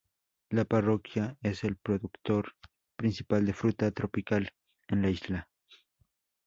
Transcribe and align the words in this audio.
La 0.49 0.65
parroquia 0.65 1.37
es 1.43 1.63
el 1.63 1.75
productor 1.77 2.55
principal 2.95 3.45
de 3.45 3.53
fruta 3.53 3.91
tropical 3.91 4.49
en 4.87 5.03
la 5.03 5.11
isla. 5.11 5.47